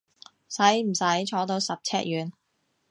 [0.49, 2.31] 使唔使坐到十尺遠？